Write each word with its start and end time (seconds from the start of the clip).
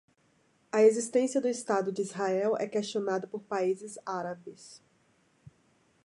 A 0.73 0.81
existência 0.81 1.39
do 1.39 1.47
estado 1.47 1.91
de 1.91 2.01
Israel 2.01 2.57
é 2.57 2.65
questionada 2.67 3.27
por 3.27 3.43
países 3.43 3.99
árabes 4.03 4.81